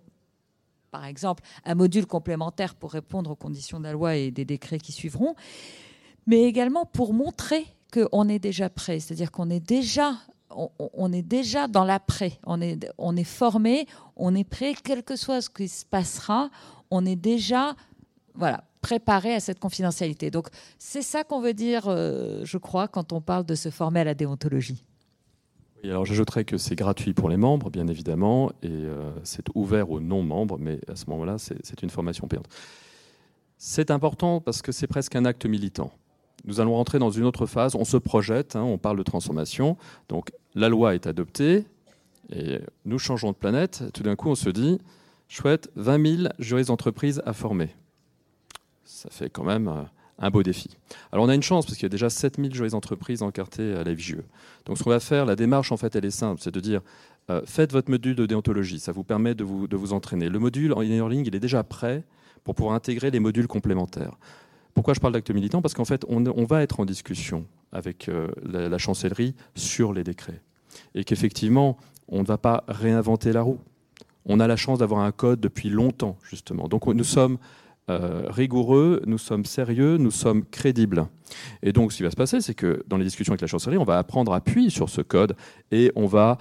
[0.92, 4.80] par exemple un module complémentaire pour répondre aux conditions de la loi et des décrets
[4.80, 5.34] qui suivront,
[6.28, 10.18] mais également pour montrer qu'on est déjà prêt, c'est-à-dire qu'on est déjà
[10.56, 12.34] on, est déjà dans l'après.
[12.46, 16.50] On est, on est formé, on est prêt, quel que soit ce qui se passera,
[16.92, 17.76] on est déjà
[18.34, 20.32] voilà, préparé à cette confidentialité.
[20.32, 24.02] Donc c'est ça qu'on veut dire, euh, je crois, quand on parle de se former
[24.02, 24.84] à la déontologie.
[25.84, 29.90] Oui, alors j'ajouterais que c'est gratuit pour les membres, bien évidemment, et euh, c'est ouvert
[29.90, 32.48] aux non-membres, mais à ce moment-là, c'est une formation payante.
[33.58, 35.92] C'est important parce que c'est presque un acte militant
[36.46, 37.76] nous allons rentrer dans une autre phase.
[37.76, 39.78] On se projette, hein, on parle de transformation.
[40.10, 41.66] Donc la loi est adoptée
[42.32, 43.84] et nous changeons de planète.
[43.94, 44.80] Tout d'un coup, on se dit
[45.28, 47.70] chouette, 20 000 juristes d'entreprise à former.
[48.84, 49.84] Ça fait quand même euh,
[50.20, 50.78] un beau défi.
[51.12, 53.74] Alors on a une chance parce qu'il y a déjà 7 000 juristes d'entreprise encartés
[53.74, 54.18] à la FGE.
[54.66, 56.82] Donc ce qu'on va faire, la démarche en fait, elle est simple, c'est de dire
[57.32, 60.30] euh, faites votre module de déontologie, ça vous permet de vous, de vous entraîner.
[60.30, 62.04] Le module en e-learning, il est déjà prêt
[62.44, 64.16] pour pouvoir intégrer les modules complémentaires.
[64.76, 68.28] Pourquoi je parle d'acte militant Parce qu'en fait, on, va être en discussion avec euh,
[68.44, 70.42] la, chancellerie sur les décrets.
[70.94, 71.78] Et qu'effectivement,
[72.10, 73.60] on ne va pas réinventer la roue.
[74.26, 76.68] On a la chance d'avoir un code depuis longtemps, justement.
[76.68, 77.38] Donc nous sommes
[77.90, 81.08] euh, rigoureux, nous sommes sérieux, nous sommes crédibles.
[81.64, 83.78] Et donc ce qui va se passer, c'est que dans les discussions avec la chancellerie,
[83.78, 85.38] on va prendre appui sur ce code
[85.72, 86.38] et on va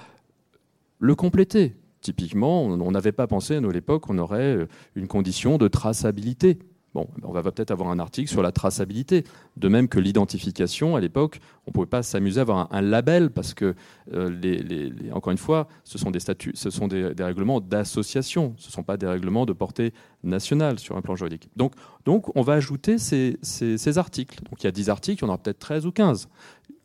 [0.98, 1.76] le compléter.
[2.00, 4.66] Typiquement, on n'avait pas pensé à nous à l'époque qu'on aurait euh,
[4.96, 6.58] une condition de traçabilité
[6.94, 9.24] Bon, on va peut-être avoir un article sur la traçabilité.
[9.56, 13.30] De même que l'identification, à l'époque, on ne pouvait pas s'amuser à avoir un, label
[13.30, 13.74] parce que,
[14.12, 18.72] euh, encore une fois, ce sont des statuts, ce sont des, règlements d'association, ce ne
[18.72, 21.48] sont pas des règlements de portée nationale sur un plan juridique.
[21.56, 21.74] Donc,
[22.06, 24.38] on va ajouter ces, articles.
[24.44, 26.28] Donc il y a 10 articles, il y en aura peut-être 13 ou 15.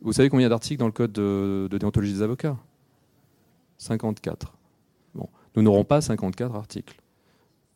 [0.01, 2.57] Vous savez combien d'articles dans le code de, déontologie des avocats?
[3.77, 4.53] 54.
[5.13, 6.99] Bon, nous n'aurons pas 54 articles.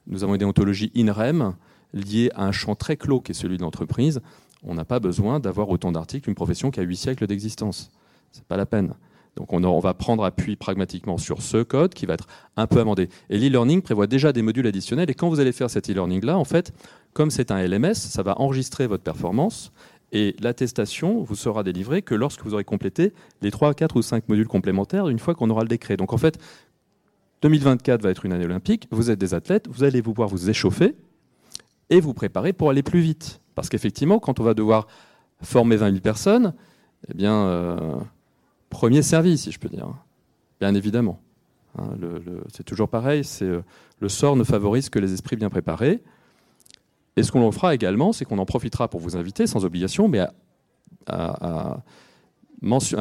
[0.07, 1.53] Nous avons une déontologie INREM
[1.93, 4.21] lié à un champ très clos qui est celui de l'entreprise,
[4.63, 7.91] on n'a pas besoin d'avoir autant d'articles qu'une profession qui a huit siècles d'existence.
[8.31, 8.93] Ce n'est pas la peine.
[9.35, 13.09] Donc on, va prendre appui pragmatiquement sur ce code qui va être un peu amendé.
[13.29, 15.09] Et l'e-learning prévoit déjà des modules additionnels.
[15.09, 16.71] Et quand vous allez faire cet e-learning-là, en fait,
[17.13, 19.71] comme c'est un LMS, ça va enregistrer votre performance.
[20.11, 24.29] Et l'attestation vous sera délivrée que lorsque vous aurez complété les 3, 4 ou 5
[24.29, 25.97] modules complémentaires, une fois qu'on aura le décret.
[25.97, 26.37] Donc en fait,
[27.41, 30.95] 2024 va être une année olympique, vous êtes des athlètes, vous allez pouvoir vous échauffer,
[31.93, 33.41] et vous préparer pour aller plus vite.
[33.55, 34.87] Parce qu'effectivement, quand on va devoir
[35.41, 36.53] former 20 000 personnes,
[37.09, 37.97] eh bien, euh,
[38.69, 39.87] premier service, si je peux dire,
[40.59, 41.19] bien évidemment.
[41.77, 41.89] Hein,
[42.51, 43.61] c'est toujours pareil, c'est, euh,
[43.99, 46.01] le sort ne favorise que les esprits bien préparés.
[47.15, 50.21] Et ce qu'on fera également, c'est qu'on en profitera pour vous inviter, sans obligation, mais
[51.05, 51.77] à,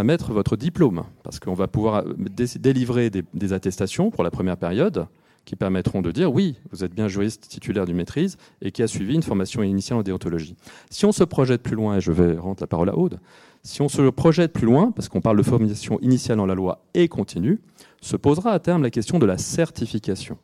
[0.04, 5.06] mettre votre diplôme, parce qu'on va pouvoir délivrer des, attestations pour la première période
[5.44, 8.86] qui permettront de dire oui, vous êtes bien juriste titulaire d'une maîtrise et qui a
[8.86, 10.56] suivi une formation initiale en déontologie.
[10.90, 13.18] Si on se projette plus loin, et je vais rendre la parole à Aude,
[13.62, 16.84] si on se projette plus loin, parce qu'on parle de formation initiale en la loi
[16.94, 17.60] et continue,
[18.00, 20.38] se posera à terme la question de la certification.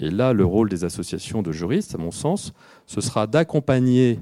[0.00, 2.52] Et là, le rôle des associations de juristes, à mon sens,
[2.86, 4.20] ce sera d'accompagner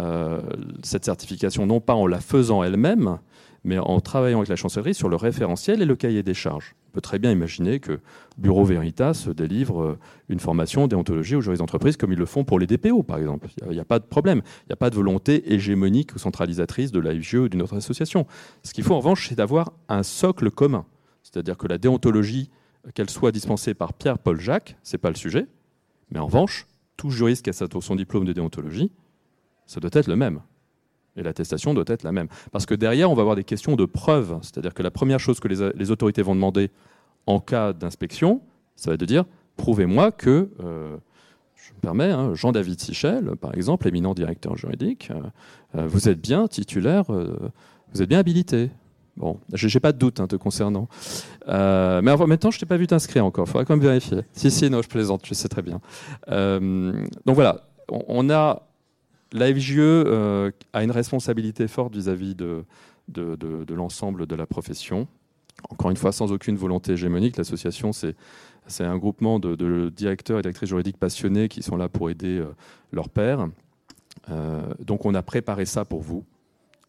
[0.00, 0.40] euh,
[0.82, 3.18] cette certification, non pas en la faisant elle-même,
[3.64, 6.76] mais en travaillant avec la chancellerie sur le référentiel et le cahier des charges.
[6.94, 7.98] Peut très bien imaginer que
[8.38, 12.60] Bureau Veritas délivre euh, une formation déontologie aux juristes d'entreprise comme ils le font pour
[12.60, 13.48] les DPO, par exemple.
[13.66, 14.42] Il n'y a, pas de problème.
[14.62, 18.28] Il n'y a pas de volonté hégémonique ou centralisatrice de la ou d'une autre association.
[18.62, 20.86] Ce qu'il faut en revanche, c'est d'avoir un socle commun.
[21.24, 22.48] C'est-à-dire que la déontologie
[22.94, 25.48] qu'elle soit dispensée par Pierre-Paul Jacques, ce n'est pas le sujet,
[26.10, 28.92] mais en revanche, tout juriste qui a son diplôme de déontologie,
[29.66, 30.42] ça doit être le même.
[31.16, 32.28] Et l'attestation doit être la même.
[32.50, 34.38] Parce que derrière, on va avoir des questions de preuve.
[34.42, 36.70] C'est-à-dire que la première chose que les, autorités vont demander
[37.26, 38.40] en cas d'inspection,
[38.76, 39.24] ça va être de dire
[39.56, 40.96] prouvez-moi que, euh,
[41.54, 45.20] je me permets, hein, Jean-David Sichel, par exemple, éminent directeur juridique, euh,
[45.76, 48.70] euh, vous êtes bien titulaire, vous êtes bien habilité.
[49.16, 50.88] Bon, je n'ai pas de doute hein, te concernant.
[51.46, 53.46] Mais en même temps, je t'ai pas vu t'inscrire encore.
[53.46, 54.22] Il faudra quand même vérifier.
[54.32, 55.80] Si, si, non, je plaisante, je sais très bien.
[56.28, 58.62] Donc voilà, on, a.
[59.34, 62.64] La FGE euh, a une responsabilité forte vis-à-vis de,
[63.74, 65.06] l'ensemble de la profession.
[65.68, 68.14] Encore une fois, sans aucune volonté hégémonique, l'association, c'est
[68.80, 72.42] un groupement de, directeurs et directrices juridiques passionnés qui sont là pour aider
[72.92, 73.48] leurs pairs.
[74.80, 76.24] donc on a préparé ça pour vous.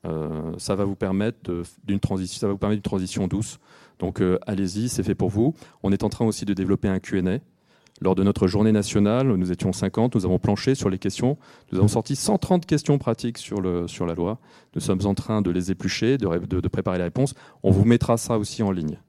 [0.06, 1.52] Euh, ça va vous permettre
[1.84, 3.60] d'une transition, transition douce.
[4.00, 5.54] Donc euh, allez-y, c'est fait pour vous.
[5.84, 7.40] On est en train aussi de développer un Q&A.
[8.02, 11.38] Lors de notre journée nationale, nous étions 50, nous avons planché sur les questions.
[11.72, 14.40] Nous avons sorti 130 questions pratiques sur, la loi.
[14.76, 17.36] Nous sommes en train de les éplucher, de, de, préparer les réponses.
[17.64, 19.00] On vous mettra ça aussi en ligne.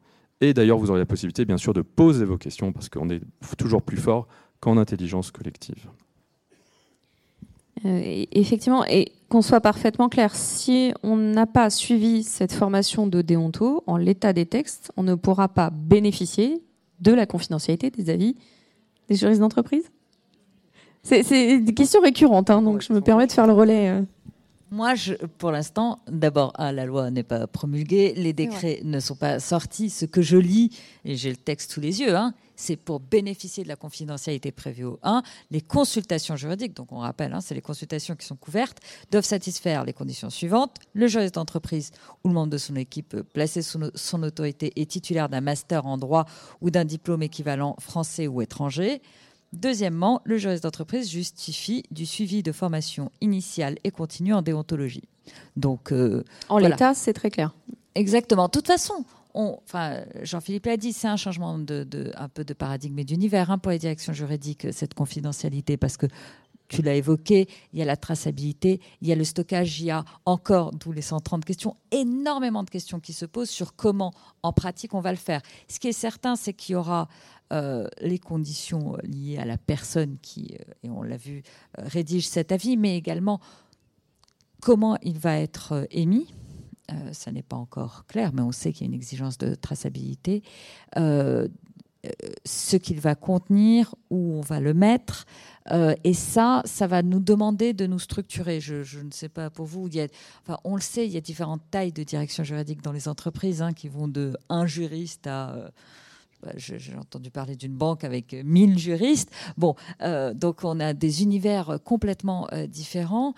[0.41, 3.23] Et d'ailleurs, vous aurez la possibilité, bien sûr, de poser vos questions parce qu'on est
[3.59, 4.29] toujours plus fort
[4.61, 5.89] qu'en intelligence collective.
[7.85, 13.21] Euh, effectivement, et qu'on soit parfaitement clair, si on n'a pas suivi cette formation de
[13.21, 16.63] déonto, en l'état des textes, on ne pourra pas bénéficier
[17.01, 18.37] de la confidentialité des avis
[19.09, 19.91] des juristes d'entreprise?
[21.03, 23.91] C'est des questions récurrentes, hein, donc je me permets de faire le relais.
[23.91, 24.03] Euh.
[24.73, 29.15] Moi, je, pour l'instant, d'abord, ah, la loi n'est pas promulguée, les décrets ne sont
[29.15, 29.91] pas sortis.
[29.91, 33.63] Ce que je lis, et j'ai le texte sous les yeux, hein, c'est pour bénéficier
[33.63, 35.23] de la confidentialité prévue au 1.
[35.51, 38.79] Les consultations juridiques, donc on rappelle, hein, c'est les consultations qui sont couvertes,
[39.11, 40.77] doivent satisfaire les conditions suivantes.
[40.95, 41.93] Le juriste d'entreprise
[42.25, 45.99] ou le membre de son équipe placé sous son autorité est titulaire d'un master en
[45.99, 46.27] droit
[46.61, 49.03] ou d'un diplôme équivalent français ou étranger.
[49.53, 55.09] Deuxièmement, le juriste d'entreprise justifie du suivi de formation initiale et continue en déontologie.
[55.57, 57.55] Donc, euh, en l'état, c'est très clair.
[57.95, 58.47] Exactement.
[58.47, 59.05] De toute façon,
[60.23, 63.71] Jean-Philippe l'a dit, c'est un changement de, un peu de paradigme et d'univers hein, pour
[63.71, 66.07] les directions juridiques, cette confidentialité, parce que
[66.69, 69.91] tu l'as évoqué, il y a la traçabilité, il y a le stockage, il y
[69.91, 74.53] a encore, d'où les 130 questions, énormément de questions qui se posent sur comment, en
[74.53, 75.43] pratique, on va le faire.
[75.69, 77.09] Ce qui est certain, c'est qu'il y aura
[77.53, 81.43] euh, les conditions liées à la personne qui, euh, et on l'a vu,
[81.79, 83.41] euh, rédige cet avis, mais également
[84.61, 86.35] comment il va être émis
[86.93, 89.55] euh, ça n'est pas encore clair, mais on sait qu'il y a une exigence de
[89.55, 90.43] traçabilité,
[90.97, 91.49] euh,
[92.05, 92.11] euh,
[92.45, 95.27] ce qu'il va contenir, où on va le mettre.
[96.05, 98.61] et ça, ça va nous demander de nous structurer.
[98.61, 99.91] Je, ne sais pas pour vous,
[100.63, 103.73] on le sait, il y a différentes tailles de direction juridique dans les entreprises hein,
[103.73, 105.73] qui vont de un juriste à
[106.57, 109.31] j'ai entendu parler d'une banque avec 1000 juristes.
[109.57, 109.75] Bon,
[110.35, 113.35] donc on a des univers complètement différents.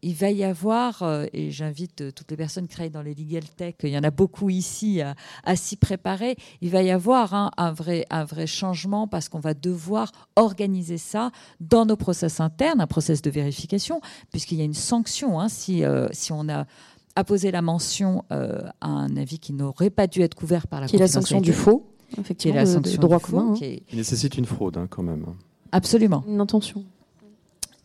[0.00, 3.14] Il va y avoir, euh, et j'invite euh, toutes les personnes qui travaillent dans les
[3.14, 7.34] legal tech, il y en a beaucoup ici à, s'y préparer, il va y avoir
[7.34, 12.38] hein, un, vrai, un vrai changement parce qu'on va devoir organiser ça dans nos process
[12.38, 16.48] internes, un process de vérification, puisqu'il y a une sanction hein, si, euh, si on
[16.48, 16.66] a
[17.16, 20.94] apposé la mention à un avis qui n'aurait pas dû être couvert par la Qui
[20.94, 23.52] est la sanction du faux, effectivement, la sanction droit commun.
[23.52, 23.54] Hein.
[23.54, 25.26] Qui, nécessite une fraude quand même.
[25.72, 26.24] Absolument.
[26.26, 26.84] Une intention.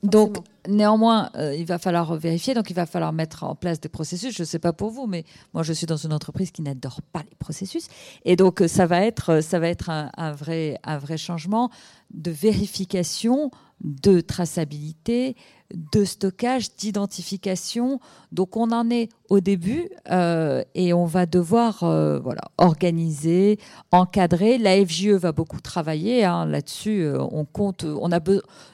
[0.03, 3.87] Donc, néanmoins, euh, il va falloir vérifier, donc il va falloir mettre en place des
[3.87, 4.35] processus.
[4.35, 7.01] Je ne sais pas pour vous, mais moi, je suis dans une entreprise qui n'adore
[7.01, 7.87] pas les processus.
[8.25, 11.69] Et donc, euh, ça va être, euh, ça va être un, vrai, un vrai changement
[12.13, 13.49] de vérification
[13.81, 15.37] de traçabilité,
[15.73, 17.99] de stockage, d'identification.
[18.31, 23.57] Donc on en est au début euh, et on va devoir euh, voilà, organiser,
[23.91, 24.57] encadrer.
[24.57, 27.01] La FGE va beaucoup travailler hein, là-dessus.
[27.01, 28.19] Euh, on compte, on a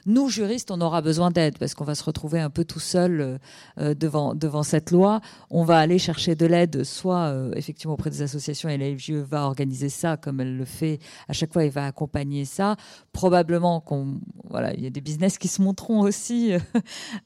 [0.06, 3.38] nous juristes, on aura besoin d'aide parce qu'on va se retrouver un peu tout seul
[3.78, 5.20] devant, devant cette loi.
[5.50, 9.44] On va aller chercher de l'aide, soit effectivement auprès des associations et la FGE va
[9.44, 12.76] organiser ça comme elle le fait à chaque fois, et va accompagner ça.
[13.12, 16.52] Probablement qu'on, voilà, il y a des business qui se monteront aussi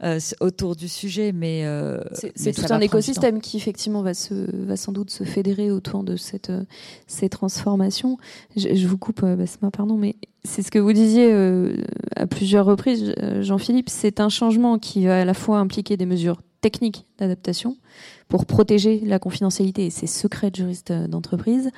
[0.02, 2.00] euh, autour du sujet, mais euh,
[2.34, 4.34] c'est tout un écosystème qui effectivement va, se,
[4.66, 6.64] va sans doute se fédérer autour de cette, euh,
[7.06, 8.18] ces transformations.
[8.56, 11.32] Je, vous coupe, Basma, pardon, mais c'est ce que vous disiez
[12.16, 16.38] à plusieurs reprises, Jean-Philippe, c'est un changement qui va à la fois impliquer des mesures
[16.64, 17.76] techniques d'adaptation
[18.28, 21.70] pour protéger la confidentialité et ses secrets de juristes d'entreprise,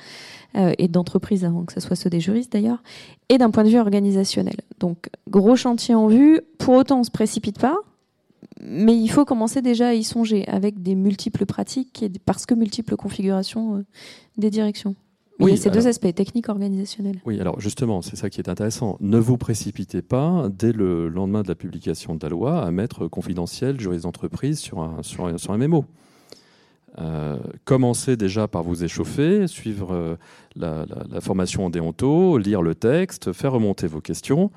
[0.77, 2.81] et d'entreprise avant que ce soit ceux des juristes d'ailleurs,
[3.27, 4.55] et d'un point de vue organisationnel.
[4.79, 6.39] Donc, gros chantier en vue.
[6.57, 7.75] Pour autant, on ne se précipite pas
[8.61, 12.55] mais il faut commencer déjà à y songer avec des multiples pratiques et parce que
[12.55, 13.85] multiples configurations euh,
[14.37, 14.95] des directions.
[15.39, 17.21] Oui, il y a ces deux aspects, techniques, organisationnels.
[17.25, 18.97] Oui, alors justement, c'est ça qui est intéressant.
[19.01, 23.07] Ne vous précipitez pas, dès le lendemain de la publication de la loi, à mettre
[23.07, 25.85] confidentiel juriste d'entreprise sur un, sur, un, sur un mémo.
[26.99, 30.15] Euh, commencez déjà par vous échauffer, suivre euh,
[30.55, 34.51] la, la, formation en déonto, lire le texte, faire remonter vos questions.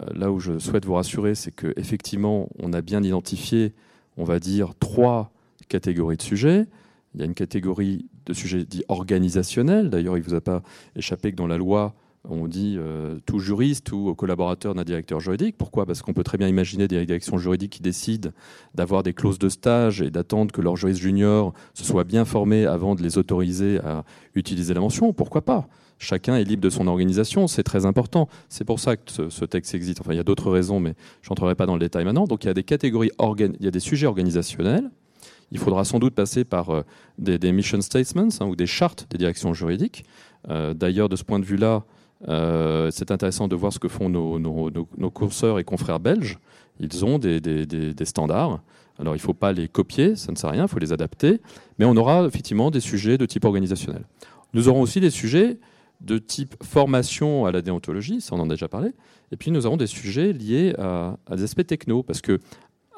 [0.00, 3.74] Euh, là où je souhaite vous rassurer, c'est qu'effectivement, on a bien identifié,
[4.16, 5.30] on va dire, trois
[5.68, 6.66] catégories de sujets.
[7.14, 9.90] Il y a une catégorie de sujets dits organisationnels.
[9.90, 10.62] D'ailleurs, il ne vous a pas
[10.96, 11.94] échappé que dans la loi,
[12.28, 15.56] on dit euh, tout juriste ou collaborateur d'un directeur juridique.
[15.58, 15.84] Pourquoi?
[15.84, 18.30] Parce qu'on peut très bien imaginer des directions juridiques qui décident
[18.74, 22.64] d'avoir des clauses de stage et d'attendre que leurs juristes juniors se soient bien formés
[22.64, 25.12] avant de les autoriser à utiliser la mention.
[25.12, 25.68] Pourquoi pas?
[25.98, 28.28] Chacun est libre de son organisation, c'est très important.
[28.48, 30.00] C'est pour ça que ce, texte existe.
[30.00, 32.24] Enfin, il y a d'autres raisons, mais je n'entrerai pas dans le détail maintenant.
[32.24, 34.90] Donc il y a des catégories, il y a des sujets organisationnels.
[35.50, 36.82] Il faudra sans doute passer par euh,
[37.18, 40.04] des, mission statements hein, ou des chartes des directions juridiques.
[40.48, 41.84] Euh, d'ailleurs, de ce point de vue-là,
[42.28, 46.38] euh, c'est intéressant de voir ce que font nos, nos, et confrères belges.
[46.80, 48.60] Ils ont des, standards.
[48.98, 50.92] Alors il ne faut pas les copier, ça ne sert à rien, il faut les
[50.92, 51.40] adapter.
[51.78, 54.04] Mais on aura effectivement des sujets de type organisationnel.
[54.54, 55.58] Nous aurons aussi des sujets
[56.00, 58.90] de type formation à la déontologie, ça on en a déjà parlé,
[59.32, 62.40] et puis nous avons des sujets liés à, des aspects techno, parce que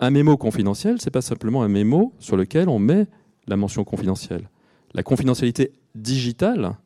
[0.00, 3.06] un mémo confidentiel, c'est pas simplement un mémo sur lequel on met
[3.46, 4.48] la mention confidentielle.
[4.94, 6.76] La confidentialité digitale,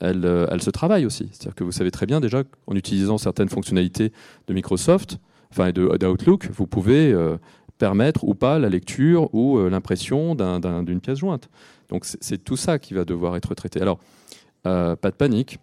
[0.00, 1.28] elle, euh, elle se travaille aussi.
[1.32, 4.12] C'est-à-dire que vous savez très bien déjà qu'en utilisant certaines fonctionnalités
[4.46, 5.18] de Microsoft,
[5.50, 7.36] enfin d'Outlook, vous pouvez euh,
[7.78, 11.48] permettre ou pas la lecture ou euh, l'impression d'une pièce jointe.
[11.88, 13.80] Donc c'est tout ça qui va devoir être traité.
[13.80, 13.98] Alors,
[14.64, 15.58] pas de panique,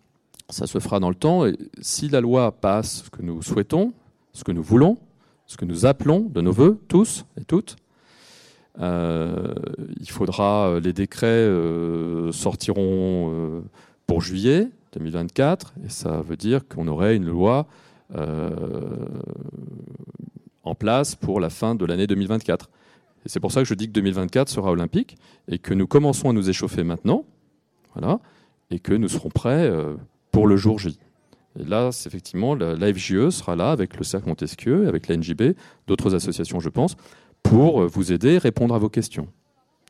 [0.49, 1.45] ça se fera dans le temps.
[1.45, 3.93] Et si la loi passe ce que nous souhaitons,
[4.33, 4.97] ce que nous voulons,
[5.47, 7.75] ce que nous appelons de nos voeux, tous et toutes,
[8.79, 9.53] euh,
[9.99, 11.49] il faudra, euh, les décrets
[12.33, 13.63] sortiront
[14.05, 17.67] pour juillet 2024, et ça veut dire qu'on aurait une loi
[20.63, 22.69] en place pour la fin de l'année 2024.
[23.25, 26.29] Et c'est pour ça que je dis que 2024 sera olympique et que nous commençons
[26.29, 27.25] à nous échauffer maintenant.
[27.93, 28.19] Voilà
[28.71, 29.95] et que nous serons prêts euh,
[30.31, 30.97] pour le jour J.
[31.59, 35.53] Et là, effectivement, la, FGE sera là avec le Cercle Montesquieu, avec la NJB,
[35.87, 36.95] d'autres associations, je pense,
[37.43, 39.27] pour euh, vous aider répondre à vos questions.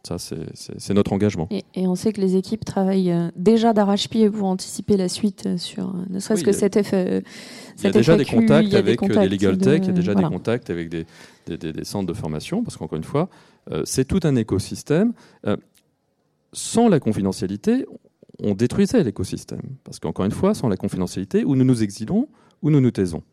[0.04, 1.50] Ça, c'est notre engagement.
[1.50, 5.96] Et, on sait que les équipes travaillent euh, déjà d'arrache-pied pour anticiper la suite sur
[6.12, 7.24] ne serait-ce que cet effet.
[7.80, 10.24] Il y a déjà des contacts avec des legal tech, il y a déjà des
[10.24, 11.08] contacts avec des,
[11.48, 13.30] des, centres de formation, parce qu'encore une fois,
[13.84, 15.14] c'est tout un écosystème.
[16.54, 17.88] sans la confidentialité,
[18.40, 19.62] on détruisait l'écosystème.
[19.84, 22.28] Parce qu'encore une fois, sans la confidentialité, ou nous nous exilons,
[22.62, 23.24] ou nous nous taisons.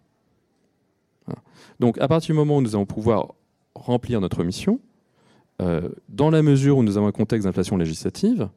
[1.81, 3.35] Donc à partir du moment où nous allons pouvoir
[3.75, 4.81] remplir notre mission,
[5.61, 8.49] euh, dans la mesure où nous avons un contexte d'inflation législative,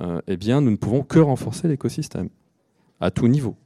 [0.00, 2.28] euh, eh nous ne pouvons que renforcer l'écosystème,
[3.00, 3.56] à tout niveau.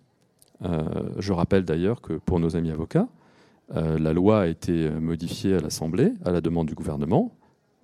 [0.64, 0.84] Euh,
[1.18, 3.08] je rappelle d'ailleurs que pour nos amis avocats,
[3.74, 7.34] la loi a été modifiée à l'Assemblée à la demande du gouvernement,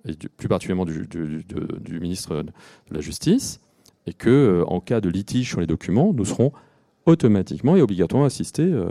[0.05, 3.59] et plus particulièrement du ministre de la Justice,
[4.07, 6.51] et que euh, en cas de litige sur les documents, nous serons
[7.05, 8.89] automatiquement et obligatoirement assistés euh,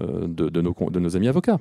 [0.00, 1.58] euh, de, nos, de, amis avocats.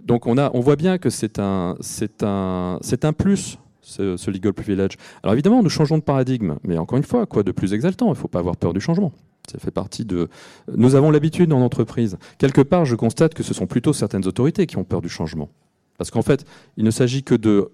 [0.00, 1.76] Donc on, a, on voit bien que c'est un,
[2.22, 4.92] un, un plus, ce, legal privilege.
[5.22, 8.06] Alors évidemment, nous changeons de paradigme, mais encore une fois, quoi de plus exaltant?
[8.06, 9.12] Il ne faut pas avoir peur du changement.
[9.50, 10.28] Ça fait partie de.
[10.74, 12.16] Nous avons l'habitude en entreprise.
[12.38, 15.50] Quelque part, je constate que ce sont plutôt certaines autorités qui ont peur du changement.
[15.98, 17.70] Parce qu'en fait, il ne s'agit que de,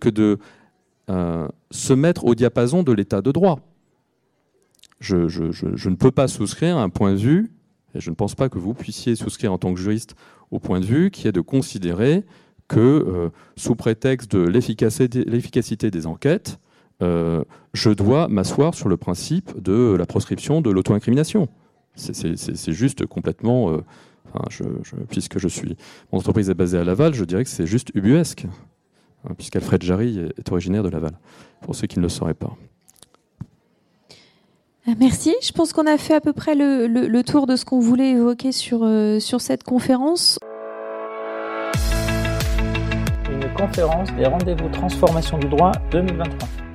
[0.00, 0.38] que de
[1.70, 3.60] se mettre au diapason de l'état de droit
[5.00, 7.52] je, ne peux pas souscrire à un point de vue,
[7.94, 10.14] Et je ne pense pas que vous puissiez souscrire en tant que juriste
[10.50, 12.24] au point de vue qui est de considérer
[12.68, 16.58] que, euh, sous prétexte de l'efficacité des enquêtes,
[17.02, 17.44] euh,
[17.74, 21.48] je dois m'asseoir sur le principe de la proscription de l'auto-incrimination.
[21.94, 23.70] C'est juste complètement...
[23.70, 23.80] Euh,
[25.08, 25.76] puisque je suis,
[26.12, 28.46] mon entreprise est basée à Laval, je dirais que c'est juste ubuesque,
[29.24, 31.12] hein, puisqu'Alfred Jarry est originaire de Laval,
[31.62, 32.54] pour ceux qui ne le sauraient pas.
[34.88, 35.34] Euh, merci.
[35.42, 38.52] Je pense qu'on a fait à peu près le, tour de ce qu'on voulait évoquer
[38.52, 40.38] sur, euh, sur cette conférence.
[43.30, 46.65] Une conférence des rendez-vous transformation du droit 2023.